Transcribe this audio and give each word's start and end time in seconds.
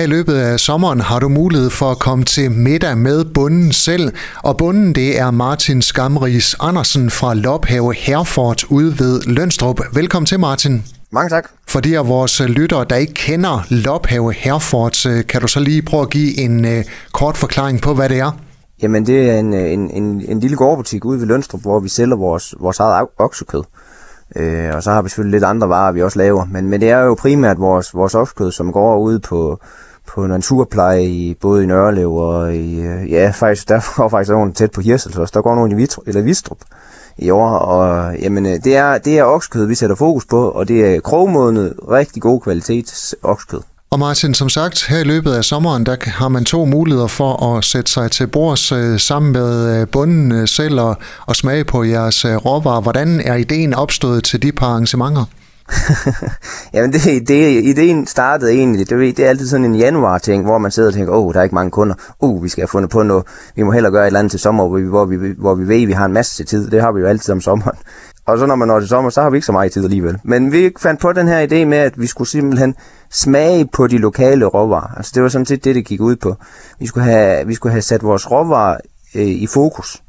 Her 0.00 0.06
i 0.06 0.10
løbet 0.10 0.34
af 0.34 0.60
sommeren 0.60 1.00
har 1.00 1.18
du 1.18 1.28
mulighed 1.28 1.70
for 1.70 1.90
at 1.90 1.98
komme 1.98 2.24
til 2.24 2.50
middag 2.50 2.98
med 2.98 3.24
bunden 3.24 3.72
selv, 3.72 4.12
og 4.42 4.56
bunden 4.56 4.94
det 4.94 5.18
er 5.18 5.30
Martin 5.30 5.82
Skamris 5.82 6.56
Andersen 6.60 7.10
fra 7.10 7.34
Lophave 7.34 7.94
Herford 7.94 8.64
ude 8.70 8.98
ved 8.98 9.20
Lønstrup. 9.26 9.80
Velkommen 9.94 10.26
til 10.26 10.40
Martin. 10.40 10.84
Mange 11.12 11.28
tak. 11.28 11.48
For 11.68 11.80
de 11.80 11.98
af 11.98 12.08
vores 12.08 12.40
lyttere, 12.40 12.84
der 12.90 12.96
ikke 12.96 13.14
kender 13.14 13.66
Lophave 13.68 14.32
Herford, 14.32 15.24
kan 15.28 15.40
du 15.40 15.48
så 15.48 15.60
lige 15.60 15.82
prøve 15.82 16.02
at 16.02 16.10
give 16.10 16.38
en 16.38 16.64
uh, 16.64 16.84
kort 17.12 17.36
forklaring 17.36 17.80
på, 17.80 17.94
hvad 17.94 18.08
det 18.08 18.18
er? 18.18 18.30
Jamen, 18.82 19.06
det 19.06 19.30
er 19.30 19.38
en, 19.38 19.54
en, 19.54 19.90
en, 19.90 20.24
en 20.28 20.40
lille 20.40 20.56
gårdbutik 20.56 21.04
ude 21.04 21.20
ved 21.20 21.26
Lønstrup, 21.26 21.60
hvor 21.62 21.80
vi 21.80 21.88
sælger 21.88 22.16
vores, 22.16 22.54
vores 22.60 22.80
eget 22.80 23.08
oksekød. 23.18 23.62
Øh, 24.36 24.74
og 24.74 24.82
så 24.82 24.90
har 24.90 25.02
vi 25.02 25.08
selvfølgelig 25.08 25.32
lidt 25.32 25.44
andre 25.44 25.68
varer, 25.68 25.92
vi 25.92 26.02
også 26.02 26.18
laver. 26.18 26.44
Men, 26.44 26.68
men 26.68 26.80
det 26.80 26.90
er 26.90 26.98
jo 26.98 27.14
primært 27.14 27.58
vores, 27.58 27.94
vores 27.94 28.14
oksekød, 28.14 28.52
som 28.52 28.72
går 28.72 28.98
ud 28.98 29.18
på, 29.18 29.60
på 30.14 30.26
naturpleje 30.26 31.04
i, 31.04 31.36
både 31.40 31.62
i 31.62 31.66
Nørlev 31.66 32.14
og 32.14 32.54
i, 32.54 32.80
øh, 32.80 33.10
ja, 33.10 33.30
faktisk, 33.34 33.68
der 33.68 33.80
går 33.96 34.08
faktisk 34.08 34.30
nogen 34.30 34.52
tæt 34.52 34.70
på 34.70 34.80
Hirsels 34.80 35.16
også. 35.16 35.32
Der 35.34 35.42
går 35.42 35.54
nogen 35.54 35.72
i 35.72 35.74
Vitrup, 35.74 36.08
eller 36.08 36.22
Vistrup 36.22 36.58
i 37.18 37.30
år, 37.30 37.48
og 37.48 38.14
jamen, 38.18 38.46
øh, 38.46 38.52
det 38.64 38.76
er, 38.76 38.98
det 38.98 39.18
er 39.18 39.24
oksekød, 39.24 39.66
vi 39.66 39.74
sætter 39.74 39.96
fokus 39.96 40.24
på, 40.26 40.48
og 40.48 40.68
det 40.68 40.94
er 40.94 41.00
krogmodnet, 41.00 41.74
rigtig 41.90 42.22
god 42.22 42.40
kvalitet 42.40 43.14
oksekød. 43.22 43.60
Og 43.92 43.98
Martin, 43.98 44.34
som 44.34 44.48
sagt, 44.48 44.86
her 44.86 44.98
i 44.98 45.04
løbet 45.04 45.32
af 45.32 45.44
sommeren, 45.44 45.86
der 45.86 45.96
har 46.00 46.28
man 46.28 46.44
to 46.44 46.64
muligheder 46.64 47.06
for 47.06 47.56
at 47.56 47.64
sætte 47.64 47.90
sig 47.90 48.10
til 48.10 48.26
bords 48.26 48.72
øh, 48.72 48.98
sammen 48.98 49.32
med 49.32 49.80
øh, 49.80 49.88
bunden 49.88 50.32
øh, 50.32 50.48
selv 50.48 50.80
og, 50.80 50.96
og 51.26 51.36
smage 51.36 51.64
på 51.64 51.84
jeres 51.84 52.24
øh, 52.24 52.36
råvarer. 52.36 52.80
Hvordan 52.80 53.20
er 53.20 53.34
ideen 53.34 53.74
opstået 53.74 54.24
til 54.24 54.42
de 54.42 54.52
par 54.52 54.66
arrangementer? 54.66 55.24
Jamen, 56.74 56.92
det, 56.92 57.28
det, 57.28 57.64
ideen 57.64 58.06
startede 58.06 58.52
egentlig, 58.52 58.90
det, 58.90 59.16
det 59.16 59.24
er 59.24 59.28
altid 59.28 59.46
sådan 59.46 59.64
en 59.64 59.74
januar-ting, 59.74 60.44
hvor 60.44 60.58
man 60.58 60.70
sidder 60.70 60.88
og 60.88 60.94
tænker, 60.94 61.12
åh, 61.12 61.26
oh, 61.26 61.34
der 61.34 61.40
er 61.40 61.44
ikke 61.44 61.54
mange 61.54 61.70
kunder, 61.70 61.94
uh, 62.20 62.44
vi 62.44 62.48
skal 62.48 62.62
have 62.62 62.68
fundet 62.68 62.90
på 62.90 63.02
noget, 63.02 63.24
vi 63.56 63.62
må 63.62 63.72
hellere 63.72 63.92
gøre 63.92 64.02
et 64.02 64.06
eller 64.06 64.18
andet 64.18 64.30
til 64.30 64.40
sommer, 64.40 64.68
hvor 64.68 64.78
vi, 64.78 64.82
hvor 64.82 65.04
vi, 65.04 65.34
hvor 65.38 65.54
vi 65.54 65.68
ved, 65.68 65.82
at 65.82 65.88
vi 65.88 65.92
har 65.92 66.04
en 66.04 66.12
masse 66.12 66.44
tid, 66.44 66.70
det 66.70 66.82
har 66.82 66.92
vi 66.92 67.00
jo 67.00 67.06
altid 67.06 67.32
om 67.32 67.40
sommeren. 67.40 67.78
Og 68.26 68.38
så 68.38 68.46
når 68.46 68.54
man 68.54 68.68
når 68.68 68.80
til 68.80 68.88
sommer, 68.88 69.10
så 69.10 69.22
har 69.22 69.30
vi 69.30 69.36
ikke 69.36 69.46
så 69.46 69.52
meget 69.52 69.72
tid 69.72 69.84
alligevel. 69.84 70.18
Men 70.22 70.52
vi 70.52 70.70
fandt 70.78 71.00
på 71.00 71.12
den 71.12 71.28
her 71.28 71.46
idé 71.46 71.64
med, 71.64 71.78
at 71.78 72.00
vi 72.00 72.06
skulle 72.06 72.28
simpelthen 72.28 72.74
smage 73.10 73.68
på 73.72 73.86
de 73.86 73.98
lokale 73.98 74.44
råvarer. 74.44 74.96
Altså 74.96 75.12
det 75.14 75.22
var 75.22 75.28
sådan 75.28 75.46
set 75.46 75.64
det, 75.64 75.74
det 75.74 75.84
gik 75.84 76.00
ud 76.00 76.16
på. 76.16 76.36
Vi 76.78 76.86
skulle 76.86 77.04
have, 77.04 77.46
vi 77.46 77.54
skulle 77.54 77.72
have 77.72 77.82
sat 77.82 78.02
vores 78.02 78.30
råvarer 78.30 78.76
øh, 79.14 79.22
i 79.22 79.46
fokus. 79.46 80.02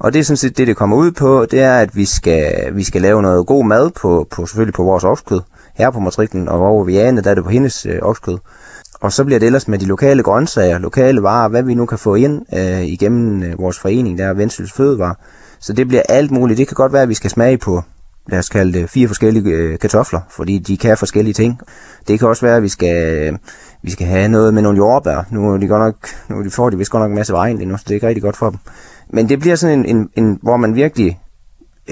Og 0.00 0.12
det 0.12 0.18
er 0.18 0.24
sådan 0.24 0.36
set 0.36 0.58
det, 0.58 0.66
det 0.66 0.76
kommer 0.76 0.96
ud 0.96 1.10
på, 1.10 1.46
det 1.50 1.60
er, 1.60 1.78
at 1.78 1.96
vi 1.96 2.04
skal, 2.04 2.76
vi 2.76 2.84
skal 2.84 3.02
lave 3.02 3.22
noget 3.22 3.46
god 3.46 3.64
mad 3.64 3.90
på, 3.90 4.26
på 4.30 4.46
selvfølgelig 4.46 4.74
på 4.74 4.82
vores 4.82 5.04
okskød. 5.04 5.40
Her 5.74 5.90
på 5.90 6.00
matriklen, 6.00 6.48
og 6.48 6.60
over 6.60 6.84
ved 6.84 7.22
der 7.22 7.30
er 7.30 7.34
det 7.34 7.44
på 7.44 7.50
hendes 7.50 7.86
øh, 7.86 7.98
okskød. 8.02 8.38
Og 9.00 9.12
så 9.12 9.24
bliver 9.24 9.38
det 9.38 9.46
ellers 9.46 9.68
med 9.68 9.78
de 9.78 9.86
lokale 9.86 10.22
grøntsager, 10.22 10.78
lokale 10.78 11.22
varer, 11.22 11.48
hvad 11.48 11.62
vi 11.62 11.74
nu 11.74 11.86
kan 11.86 11.98
få 11.98 12.14
ind 12.14 12.42
øh, 12.54 12.82
igennem 12.84 13.42
øh, 13.42 13.58
vores 13.58 13.78
forening, 13.78 14.18
der 14.18 14.26
er 14.26 14.32
Vendsyssels 14.32 14.72
Fødevare. 14.72 15.14
Så 15.60 15.72
det 15.72 15.88
bliver 15.88 16.02
alt 16.08 16.30
muligt. 16.30 16.58
Det 16.58 16.68
kan 16.68 16.74
godt 16.74 16.92
være, 16.92 17.02
at 17.02 17.08
vi 17.08 17.14
skal 17.14 17.30
smage 17.30 17.58
på, 17.58 17.82
lad 18.28 18.38
os 18.38 18.48
kalde 18.48 18.78
det, 18.78 18.90
fire 18.90 19.08
forskellige 19.08 19.50
øh, 19.50 19.78
kartofler, 19.78 20.20
fordi 20.30 20.58
de 20.58 20.76
kan 20.76 20.96
forskellige 20.96 21.34
ting. 21.34 21.60
Det 22.08 22.18
kan 22.18 22.28
også 22.28 22.46
være, 22.46 22.56
at 22.56 22.62
vi 22.62 22.68
skal, 22.68 23.14
øh, 23.14 23.38
vi 23.82 23.90
skal 23.90 24.06
have 24.06 24.28
noget 24.28 24.54
med 24.54 24.62
nogle 24.62 24.76
jordbær. 24.76 25.26
Nu, 25.30 25.54
er 25.54 25.56
de 25.56 25.68
godt 25.68 25.82
nok, 25.82 25.94
nu 26.28 26.44
de 26.44 26.50
får 26.50 26.70
de 26.70 26.78
vist 26.78 26.90
godt 26.90 27.00
nok 27.00 27.10
en 27.10 27.16
masse 27.16 27.32
vejen 27.32 27.58
lige 27.58 27.68
nu, 27.68 27.76
så 27.76 27.84
det 27.84 27.90
er 27.90 27.94
ikke 27.94 28.06
rigtig 28.06 28.22
godt 28.22 28.36
for 28.36 28.50
dem. 28.50 28.58
Men 29.12 29.28
det 29.28 29.40
bliver 29.40 29.56
sådan 29.56 29.78
en, 29.78 29.96
en, 29.96 30.08
en 30.16 30.38
hvor 30.42 30.56
man 30.56 30.74
virkelig 30.74 31.20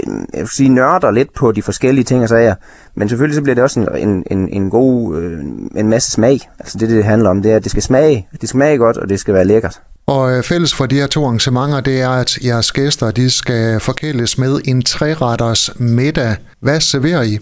en, 0.07 0.27
jeg 0.33 0.41
vil 0.41 0.49
sige, 0.49 0.69
nørder 0.69 1.11
lidt 1.11 1.35
på 1.35 1.53
de 1.53 1.63
forskellige 1.63 2.05
ting 2.05 2.23
og 2.23 2.29
sager. 2.29 2.55
Men 2.95 3.09
selvfølgelig 3.09 3.35
så 3.35 3.43
bliver 3.43 3.55
det 3.55 3.65
også 3.65 3.81
en, 3.81 4.09
en, 4.09 4.25
en, 4.31 4.49
en 4.49 4.71
god, 4.71 5.17
øh, 5.19 5.41
en 5.77 5.89
masse 5.89 6.11
smag. 6.11 6.41
Altså 6.59 6.79
det, 6.79 6.89
det 6.89 7.05
handler 7.05 7.31
om, 7.31 7.43
det 7.43 7.53
er, 7.53 7.57
at 7.57 7.63
det 7.63 7.71
skal 7.71 7.83
smage. 7.83 8.27
Det 8.31 8.39
skal 8.39 8.49
smage 8.49 8.79
godt, 8.79 8.97
og 8.97 9.09
det 9.09 9.21
skal 9.21 9.35
være 9.35 9.45
lækkert. 9.45 9.81
Og 10.07 10.37
øh, 10.37 10.43
fælles 10.43 10.75
for 10.75 10.87
de 10.87 10.95
her 10.95 11.07
to 11.07 11.25
arrangementer, 11.25 11.81
det 11.81 12.01
er, 12.01 12.11
at 12.11 12.39
jeres 12.45 12.73
gæster 12.73 13.11
de 13.11 13.31
skal 13.31 13.81
forkæles 13.81 14.39
med 14.39 14.61
en 14.65 14.83
træretters 14.83 15.71
middag. 15.79 16.37
Hvad 16.61 16.81
serverer 16.81 17.23
I? 17.23 17.39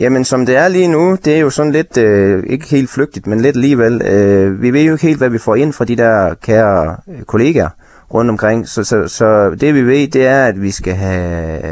Jamen, 0.00 0.24
som 0.24 0.46
det 0.46 0.56
er 0.56 0.68
lige 0.68 0.88
nu, 0.88 1.18
det 1.24 1.34
er 1.34 1.38
jo 1.38 1.50
sådan 1.50 1.72
lidt, 1.72 1.96
øh, 1.96 2.42
ikke 2.46 2.66
helt 2.66 2.90
flygtigt, 2.90 3.26
men 3.26 3.40
lidt 3.40 3.56
alligevel. 3.56 4.02
Øh, 4.02 4.62
vi 4.62 4.70
ved 4.70 4.82
jo 4.82 4.92
ikke 4.92 5.06
helt, 5.06 5.18
hvad 5.18 5.28
vi 5.28 5.38
får 5.38 5.54
ind 5.54 5.72
fra 5.72 5.84
de 5.84 5.96
der 5.96 6.34
kære 6.34 6.96
øh, 7.08 7.22
kollegaer 7.22 7.68
rundt 8.14 8.30
omkring. 8.30 8.68
Så, 8.68 8.84
så, 8.84 9.08
så 9.08 9.50
det 9.50 9.74
vi 9.74 9.82
ved, 9.82 10.08
det 10.08 10.26
er, 10.26 10.46
at 10.46 10.62
vi 10.62 10.70
skal 10.70 10.94
have, 10.94 11.62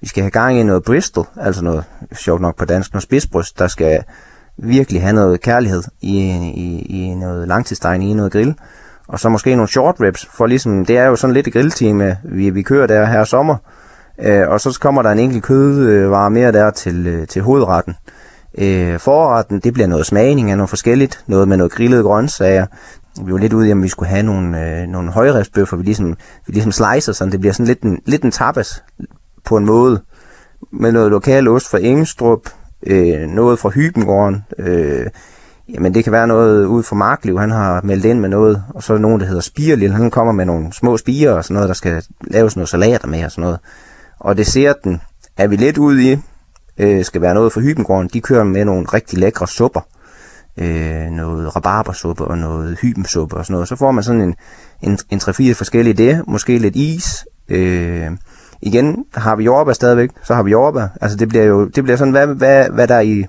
vi 0.00 0.08
skal 0.08 0.22
have 0.22 0.30
gang 0.30 0.58
i 0.58 0.62
noget 0.62 0.84
Bristol, 0.84 1.26
altså 1.40 1.64
noget, 1.64 1.84
sjovt 2.12 2.40
nok 2.40 2.56
på 2.56 2.64
dansk, 2.64 2.92
noget 2.92 3.02
spidsbryst, 3.02 3.58
der 3.58 3.68
skal 3.68 4.02
virkelig 4.58 5.02
have 5.02 5.14
noget 5.14 5.40
kærlighed 5.40 5.82
i, 6.00 6.18
i, 6.54 6.86
i 6.88 7.14
noget 7.14 7.48
langtidstegn, 7.48 8.02
i 8.02 8.14
noget 8.14 8.32
grill. 8.32 8.54
Og 9.08 9.20
så 9.20 9.28
måske 9.28 9.56
nogle 9.56 9.68
short 9.68 10.00
ribs, 10.00 10.28
for 10.34 10.46
ligesom, 10.46 10.86
det 10.86 10.98
er 10.98 11.04
jo 11.04 11.16
sådan 11.16 11.34
lidt 11.34 11.46
et 11.46 11.52
grilltime, 11.52 12.16
vi, 12.24 12.50
vi 12.50 12.62
kører 12.62 12.86
der 12.86 13.04
her 13.04 13.24
sommer. 13.24 13.56
Øh, 14.22 14.48
og 14.48 14.60
så 14.60 14.78
kommer 14.80 15.02
der 15.02 15.10
en 15.10 15.18
enkelt 15.18 15.44
kødvare 15.44 16.30
mere 16.30 16.52
der 16.52 16.70
til, 16.70 17.06
øh, 17.06 17.26
til 17.26 17.42
hovedretten. 17.42 17.94
Øh, 18.58 18.98
forretten, 18.98 19.60
det 19.60 19.72
bliver 19.72 19.86
noget 19.86 20.06
smagning 20.06 20.50
af 20.50 20.56
noget 20.56 20.70
forskelligt, 20.70 21.24
noget 21.26 21.48
med 21.48 21.56
noget 21.56 21.72
grillede 21.72 22.02
grøntsager. 22.02 22.66
Vi 23.22 23.32
var 23.32 23.38
lidt 23.38 23.52
ude 23.52 23.68
i, 23.68 23.72
om 23.72 23.82
vi 23.82 23.88
skulle 23.88 24.08
have 24.08 24.22
nogle, 24.22 24.80
øh, 24.80 24.88
nogle 24.88 25.10
højrefsbøffer, 25.10 25.76
vi 25.76 25.82
ligesom, 25.82 26.16
vi 26.46 26.52
ligesom 26.52 26.72
slicer, 26.72 27.12
sådan 27.12 27.32
det 27.32 27.40
bliver 27.40 27.52
sådan 27.52 27.66
lidt 27.66 27.82
en, 27.82 28.00
lidt 28.06 28.22
en 28.22 28.30
tapas 28.30 28.84
på 29.44 29.56
en 29.56 29.64
måde. 29.64 30.02
Med 30.72 30.92
noget 30.92 31.10
lokal 31.10 31.48
ost 31.48 31.70
fra 31.70 31.78
Engstrup, 31.78 32.40
øh, 32.86 33.28
noget 33.28 33.58
fra 33.58 33.68
Hybengården, 33.68 34.44
øh, 34.58 35.06
Jamen 35.68 35.94
det 35.94 36.04
kan 36.04 36.12
være 36.12 36.26
noget 36.26 36.66
ud 36.66 36.82
fra 36.82 36.96
Markliv, 36.96 37.38
han 37.38 37.50
har 37.50 37.80
meldt 37.84 38.04
ind 38.04 38.20
med 38.20 38.28
noget, 38.28 38.64
og 38.68 38.82
så 38.82 38.92
er 38.92 38.96
der 38.96 39.02
nogen, 39.02 39.20
der 39.20 39.26
hedder 39.26 39.40
Spirlil, 39.40 39.92
han 39.92 40.10
kommer 40.10 40.32
med 40.32 40.44
nogle 40.44 40.72
små 40.72 40.96
spiger 40.96 41.32
og 41.32 41.44
sådan 41.44 41.54
noget, 41.54 41.68
der 41.68 41.74
skal 41.74 42.02
laves 42.20 42.56
noget 42.56 42.68
salater 42.68 43.08
med 43.08 43.24
og 43.24 43.30
sådan 43.30 43.42
noget. 43.42 43.58
Og 44.20 44.36
desserten 44.36 45.00
er 45.36 45.46
vi 45.46 45.56
lidt 45.56 45.78
ude 45.78 46.12
i, 46.12 46.18
øh, 46.78 47.04
skal 47.04 47.20
være 47.20 47.34
noget 47.34 47.52
fra 47.52 47.60
Hybengården, 47.60 48.10
de 48.12 48.20
kører 48.20 48.44
med 48.44 48.64
nogle 48.64 48.86
rigtig 48.92 49.18
lækre 49.18 49.48
supper. 49.48 49.80
Øh, 50.56 51.10
noget 51.10 51.56
rabarbersuppe 51.56 52.24
og 52.24 52.38
noget 52.38 52.78
hybensuppe 52.82 53.36
og 53.36 53.44
sådan 53.44 53.52
noget. 53.52 53.68
Så 53.68 53.76
får 53.76 53.92
man 53.92 54.04
sådan 54.04 54.20
en, 54.20 54.34
en, 54.82 54.98
en 55.10 55.18
3-4 55.18 55.52
forskellige 55.52 55.94
der, 55.94 56.22
måske 56.26 56.58
lidt 56.58 56.76
is. 56.76 57.26
Øh, 57.48 58.10
igen, 58.62 59.04
har 59.14 59.36
vi 59.36 59.44
jordbær 59.44 59.72
stadigvæk, 59.72 60.10
så 60.24 60.34
har 60.34 60.42
vi 60.42 60.50
jordbær. 60.50 60.86
Altså 61.00 61.16
det 61.16 61.28
bliver 61.28 61.44
jo, 61.44 61.64
det 61.64 61.84
bliver 61.84 61.96
sådan, 61.96 62.12
hvad, 62.12 62.26
hvad, 62.26 62.70
hvad 62.70 62.88
der 62.88 62.94
er 62.94 63.00
i 63.00 63.26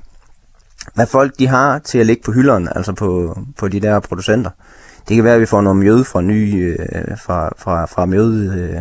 hvad 0.94 1.06
folk 1.06 1.40
de 1.40 1.48
har 1.48 1.80
til 1.80 1.98
at 1.98 2.06
ligge 2.06 2.24
på 2.24 2.32
hylderne, 2.32 2.78
altså 2.78 2.94
på, 2.94 3.40
på 3.58 3.68
de 3.68 3.80
der 3.80 4.00
producenter. 4.00 4.50
Det 5.08 5.16
kan 5.16 5.24
være, 5.24 5.34
at 5.34 5.42
vi 5.42 5.46
får 5.46 5.62
noget 5.62 5.78
mjød 5.78 6.04
fra 6.04 6.22
ny, 6.22 6.72
øh, 6.72 7.18
fra, 7.18 7.50
fra, 7.58 7.86
fra 7.86 8.06
mjød 8.06 8.52
øh, 8.54 8.80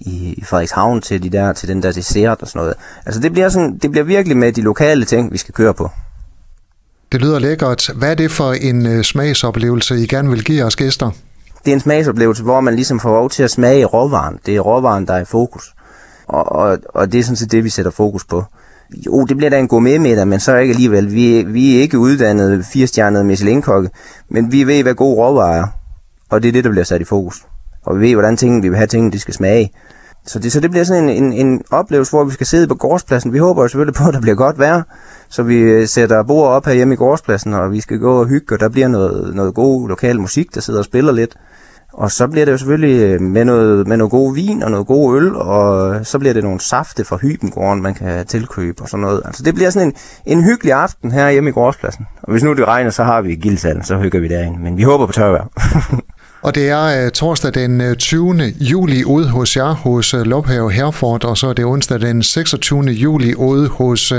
i 0.00 0.42
Frederikshavn 0.46 1.00
til, 1.00 1.22
de 1.22 1.30
der, 1.30 1.52
til 1.52 1.68
den 1.68 1.82
der 1.82 1.92
dessert 1.92 2.42
og 2.42 2.48
sådan 2.48 2.60
noget. 2.60 2.74
Altså 3.06 3.20
det 3.20 3.32
bliver, 3.32 3.48
sådan, 3.48 3.78
det 3.78 3.90
bliver 3.90 4.04
virkelig 4.04 4.36
med 4.36 4.52
de 4.52 4.62
lokale 4.62 5.04
ting, 5.04 5.32
vi 5.32 5.38
skal 5.38 5.54
køre 5.54 5.74
på. 5.74 5.90
Det 7.12 7.20
lyder 7.20 7.38
lækkert. 7.38 7.90
Hvad 7.96 8.10
er 8.10 8.14
det 8.14 8.30
for 8.30 8.52
en 8.52 8.86
øh, 8.86 9.04
smagsoplevelse, 9.04 9.96
I 9.98 10.06
gerne 10.06 10.30
vil 10.30 10.44
give 10.44 10.64
os 10.64 10.76
gæster? 10.76 11.10
Det 11.64 11.70
er 11.70 11.74
en 11.74 11.80
smagsoplevelse, 11.80 12.42
hvor 12.42 12.60
man 12.60 12.74
ligesom 12.74 13.00
får 13.00 13.14
lov 13.14 13.30
til 13.30 13.42
at 13.42 13.50
smage 13.50 13.84
råvaren. 13.84 14.38
Det 14.46 14.56
er 14.56 14.60
råvaren, 14.60 15.06
der 15.06 15.14
er 15.14 15.20
i 15.20 15.24
fokus. 15.24 15.74
Og, 16.26 16.52
og, 16.52 16.78
og 16.88 17.12
det 17.12 17.20
er 17.20 17.24
sådan 17.24 17.36
set 17.36 17.52
det, 17.52 17.64
vi 17.64 17.68
sætter 17.68 17.90
fokus 17.90 18.24
på. 18.24 18.44
Jo, 19.06 19.24
det 19.24 19.36
bliver 19.36 19.50
da 19.50 19.58
en 19.58 19.68
gourmet 19.68 20.28
men 20.28 20.40
så 20.40 20.56
ikke 20.56 20.72
alligevel. 20.72 21.14
Vi, 21.14 21.42
vi 21.42 21.76
er 21.76 21.80
ikke 21.80 21.98
uddannet 21.98 22.66
firestjernede 22.72 23.24
Michelin-kokke, 23.24 23.90
men 24.28 24.52
vi 24.52 24.64
ved, 24.64 24.82
hvad 24.82 24.94
god 24.94 25.16
råvarer 25.16 25.62
er. 25.62 25.66
Og 26.30 26.42
det 26.42 26.48
er 26.48 26.52
det, 26.52 26.64
der 26.64 26.70
bliver 26.70 26.84
sat 26.84 27.00
i 27.00 27.04
fokus. 27.04 27.36
Og 27.82 28.00
vi 28.00 28.06
ved, 28.06 28.14
hvordan 28.14 28.36
tingene, 28.36 28.62
vi 28.62 28.68
vil 28.68 28.76
have 28.76 28.86
tingene, 28.86 29.12
de 29.12 29.18
skal 29.18 29.34
smage. 29.34 29.72
Så 30.26 30.38
det, 30.38 30.52
så 30.52 30.60
det 30.60 30.70
bliver 30.70 30.84
sådan 30.84 31.08
en, 31.08 31.24
en, 31.24 31.32
en 31.32 31.62
oplevelse, 31.70 32.12
hvor 32.12 32.24
vi 32.24 32.32
skal 32.32 32.46
sidde 32.46 32.68
på 32.68 32.74
gårdspladsen. 32.74 33.32
Vi 33.32 33.38
håber 33.38 33.62
jo 33.62 33.68
selvfølgelig 33.68 33.94
på, 33.94 34.08
at 34.08 34.14
der 34.14 34.20
bliver 34.20 34.34
godt 34.36 34.58
vejr, 34.58 34.82
så 35.28 35.42
vi 35.42 35.56
øh, 35.56 35.88
sætter 35.88 36.22
bord 36.22 36.48
op 36.48 36.66
her 36.66 36.72
hjemme 36.72 36.94
i 36.94 36.96
gårdspladsen, 36.96 37.54
og 37.54 37.72
vi 37.72 37.80
skal 37.80 37.98
gå 37.98 38.20
og 38.20 38.26
hygge, 38.26 38.54
og 38.54 38.60
der 38.60 38.68
bliver 38.68 38.88
noget, 38.88 39.34
noget 39.34 39.54
god 39.54 39.88
lokal 39.88 40.20
musik, 40.20 40.54
der 40.54 40.60
sidder 40.60 40.78
og 40.78 40.84
spiller 40.84 41.12
lidt. 41.12 41.36
Og 41.92 42.10
så 42.10 42.28
bliver 42.28 42.44
det 42.44 42.52
jo 42.52 42.58
selvfølgelig 42.58 43.02
øh, 43.02 43.20
med 43.20 43.44
noget, 43.44 43.88
med 43.88 43.96
noget 43.96 44.10
god 44.10 44.34
vin 44.34 44.62
og 44.62 44.70
noget 44.70 44.86
god 44.86 45.16
øl, 45.16 45.36
og 45.36 46.06
så 46.06 46.18
bliver 46.18 46.32
det 46.32 46.44
nogle 46.44 46.60
safte 46.60 47.04
fra 47.04 47.16
Hybengården, 47.16 47.82
man 47.82 47.94
kan 47.94 48.26
tilkøbe 48.26 48.82
og 48.82 48.88
sådan 48.88 49.02
noget. 49.02 49.22
Altså 49.24 49.42
det 49.42 49.54
bliver 49.54 49.70
sådan 49.70 49.88
en, 49.88 49.94
en 50.38 50.44
hyggelig 50.44 50.72
aften 50.72 51.10
her 51.10 51.30
hjemme 51.30 51.50
i 51.50 51.52
gårdspladsen. 51.52 52.06
Og 52.22 52.32
hvis 52.32 52.42
nu 52.42 52.52
det 52.52 52.66
regner, 52.66 52.90
så 52.90 53.04
har 53.04 53.20
vi 53.22 53.34
gildsalen, 53.34 53.82
så 53.82 53.98
hygger 53.98 54.20
vi 54.20 54.28
derinde. 54.28 54.58
Men 54.58 54.76
vi 54.76 54.82
håber 54.82 55.06
på 55.06 55.12
tørvejr. 55.12 55.44
Og 56.42 56.54
det 56.54 56.68
er 56.68 57.06
uh, 57.06 57.10
torsdag 57.10 57.54
den 57.54 57.80
øh, 57.80 57.96
20. 57.96 58.34
Juli 58.60 59.04
ude 59.04 59.28
hos 59.28 59.56
jer 59.56 59.74
hos 59.74 60.14
øh, 60.14 60.20
uh, 60.20 60.26
Lophave 60.26 60.72
Herford, 60.72 61.24
og 61.24 61.36
så 61.38 61.46
er 61.46 61.52
det 61.52 61.64
onsdag 61.64 62.00
den 62.00 62.22
26. 62.22 62.82
juli 62.82 63.34
ude 63.34 63.68
hos 63.68 64.12
uh, 64.12 64.18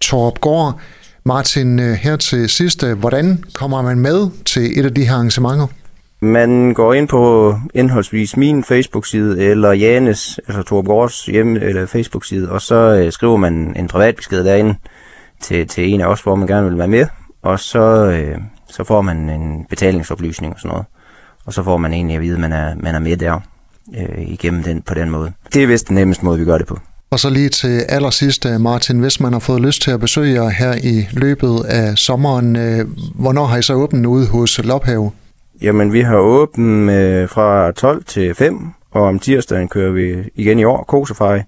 Torp 0.00 0.40
Gård. 0.40 0.80
Martin, 1.24 1.78
uh, 1.78 1.84
her 1.84 2.16
til 2.16 2.48
sidst, 2.48 2.86
hvordan 2.86 3.44
kommer 3.54 3.82
man 3.82 3.98
med 3.98 4.28
til 4.44 4.78
et 4.78 4.84
af 4.84 4.94
de 4.94 5.04
her 5.04 5.14
arrangementer? 5.14 5.66
Man 6.22 6.74
går 6.74 6.94
ind 6.94 7.08
på 7.08 7.54
indholdsvis 7.74 8.36
min 8.36 8.64
Facebook-side, 8.64 9.42
eller 9.44 9.72
Janes, 9.72 10.40
altså 10.48 10.62
Torb 10.62 10.86
Gårds 10.86 11.26
hjemme, 11.26 11.60
eller 11.60 11.86
Facebook-side, 11.86 12.50
og 12.50 12.60
så 12.60 12.74
øh, 12.74 13.12
skriver 13.12 13.36
man 13.36 13.76
en 13.76 13.88
privat 13.88 14.16
besked 14.16 14.44
derinde 14.44 14.74
til, 15.42 15.68
til 15.68 15.88
en 15.88 16.00
af 16.00 16.06
os, 16.06 16.20
hvor 16.20 16.34
man 16.34 16.46
gerne 16.46 16.68
vil 16.68 16.78
være 16.78 16.88
med. 16.88 17.06
Og 17.42 17.60
så, 17.60 17.80
øh, 17.80 18.38
Så 18.68 18.84
får 18.84 19.00
man 19.00 19.30
en 19.30 19.66
betalingsoplysning 19.70 20.54
og 20.54 20.60
sådan 20.60 20.68
noget. 20.68 20.86
Og 21.46 21.52
så 21.52 21.62
får 21.62 21.76
man 21.76 21.92
egentlig 21.92 22.16
at 22.16 22.22
vide, 22.22 22.34
at 22.34 22.40
man 22.40 22.52
er, 22.52 22.74
man 22.76 22.94
er 22.94 22.98
med 22.98 23.16
der 23.16 23.40
øh, 23.98 24.30
igennem 24.30 24.62
den 24.62 24.82
på 24.82 24.94
den 24.94 25.10
måde. 25.10 25.32
Det 25.54 25.62
er 25.62 25.66
vist 25.66 25.88
den 25.88 25.94
nemmeste 25.94 26.24
måde, 26.24 26.38
vi 26.38 26.44
gør 26.44 26.58
det 26.58 26.66
på. 26.66 26.78
Og 27.10 27.20
så 27.20 27.30
lige 27.30 27.48
til 27.48 27.80
allersidst, 27.88 28.46
øh, 28.46 28.60
Martin, 28.60 28.98
hvis 28.98 29.20
man 29.20 29.32
har 29.32 29.40
fået 29.40 29.60
lyst 29.60 29.82
til 29.82 29.90
at 29.90 30.00
besøge 30.00 30.42
jer 30.42 30.48
her 30.48 30.74
i 30.82 31.08
løbet 31.12 31.64
af 31.64 31.98
sommeren, 31.98 32.56
øh, 32.56 32.86
hvornår 33.14 33.46
har 33.46 33.58
I 33.58 33.62
så 33.62 33.74
åbent 33.74 34.06
ude 34.06 34.26
hos 34.28 34.60
Lophave? 34.64 35.10
Jamen, 35.62 35.92
vi 35.92 36.00
har 36.00 36.16
åbent 36.16 36.90
øh, 36.90 37.28
fra 37.28 37.72
12 37.72 38.04
til 38.04 38.34
5, 38.34 38.70
og 38.90 39.02
om 39.02 39.18
tirsdagen 39.18 39.68
kører 39.68 39.92
vi 39.92 40.30
igen 40.34 40.58
i 40.58 40.64
år, 40.64 40.84
Kosefej, 40.84 41.42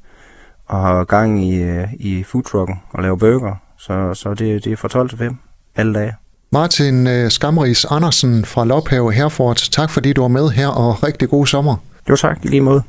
og 0.66 0.80
har 0.80 1.04
gang 1.04 1.44
i, 1.44 1.62
øh, 1.62 1.88
i 1.94 2.22
foodtrucken 2.22 2.76
og 2.90 3.02
laver 3.02 3.16
burger. 3.16 3.54
Så, 3.78 4.14
så 4.14 4.34
det, 4.34 4.64
det 4.64 4.72
er 4.72 4.76
fra 4.76 4.88
12 4.88 5.08
til 5.08 5.18
5 5.18 5.36
alle 5.76 5.94
dage. 5.94 6.14
Martin 6.52 7.06
øh, 7.06 7.30
Skamris 7.30 7.84
Andersen 7.84 8.44
fra 8.44 8.64
Lophave 8.64 9.12
Herford, 9.12 9.56
tak 9.56 9.90
fordi 9.90 10.12
du 10.12 10.20
var 10.20 10.28
med 10.28 10.50
her, 10.50 10.68
og 10.68 11.02
rigtig 11.02 11.28
god 11.28 11.46
sommer. 11.46 11.76
Jo 12.10 12.16
tak, 12.16 12.36
i 12.44 12.48
lige 12.48 12.60
måde. 12.60 12.82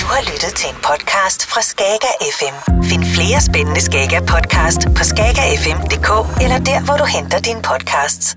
Du 0.00 0.06
har 0.06 0.20
lyttet 0.32 0.52
til 0.56 0.68
en 0.70 0.76
podcast 0.90 1.46
fra 1.50 1.60
Skager 1.62 2.14
FM. 2.38 2.82
Find 2.84 3.04
flere 3.04 3.40
spændende 3.40 3.80
Skager 3.80 4.20
podcast 4.20 4.80
på 4.96 5.04
skagerfm.dk 5.04 6.42
eller 6.42 6.58
der, 6.58 6.84
hvor 6.84 6.96
du 6.96 7.04
henter 7.04 7.38
dine 7.38 7.62
podcasts. 7.62 8.36